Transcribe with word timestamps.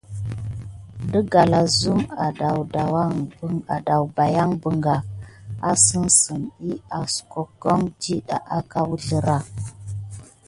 Də 1.09 1.19
galazukum 1.33 3.57
adawbayan 3.81 4.55
balgam 4.63 5.03
assani, 5.73 6.41
diy 6.59 6.77
askoke 7.01 7.75
dida 8.07 8.37
aka 8.59 8.79
wuzlera. 8.89 9.37